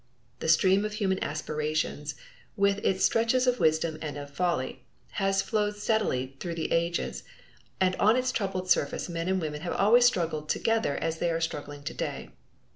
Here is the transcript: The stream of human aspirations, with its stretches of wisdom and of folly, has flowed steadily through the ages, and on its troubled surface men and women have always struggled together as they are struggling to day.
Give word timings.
The 0.39 0.47
stream 0.49 0.83
of 0.83 0.93
human 0.93 1.23
aspirations, 1.23 2.15
with 2.57 2.79
its 2.83 3.05
stretches 3.05 3.45
of 3.45 3.59
wisdom 3.59 3.99
and 4.01 4.17
of 4.17 4.31
folly, 4.31 4.83
has 5.21 5.43
flowed 5.43 5.75
steadily 5.75 6.37
through 6.39 6.55
the 6.55 6.71
ages, 6.71 7.21
and 7.79 7.95
on 7.97 8.15
its 8.15 8.31
troubled 8.31 8.67
surface 8.67 9.07
men 9.09 9.27
and 9.29 9.39
women 9.39 9.61
have 9.61 9.73
always 9.73 10.05
struggled 10.05 10.49
together 10.49 10.95
as 10.97 11.19
they 11.19 11.29
are 11.29 11.39
struggling 11.39 11.83
to 11.83 11.93
day. 11.93 12.29